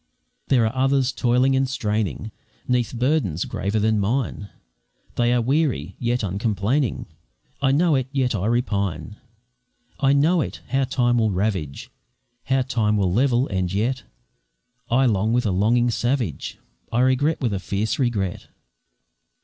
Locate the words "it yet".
7.93-8.33